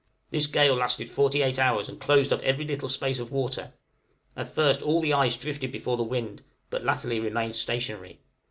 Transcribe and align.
This 0.31 0.47
gale 0.47 0.73
lasted 0.73 1.11
forty 1.11 1.43
eight 1.43 1.59
hours, 1.59 1.87
and 1.87 2.01
closed 2.01 2.33
up 2.33 2.41
every 2.41 2.65
little 2.65 2.89
space 2.89 3.19
of 3.19 3.31
water; 3.31 3.73
at 4.35 4.47
first 4.49 4.81
all 4.81 4.99
the 4.99 5.13
ice 5.13 5.37
drifted 5.37 5.71
before 5.71 5.95
the 5.95 6.01
wind, 6.01 6.41
but 6.71 6.83
latterly 6.83 7.19
remained 7.19 7.55
stationary. 7.55 8.19